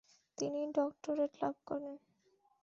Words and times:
তিনি 0.37 0.61
ডক্টরেট 0.77 1.31
লাভ 1.41 1.55
করেন। 1.65 1.95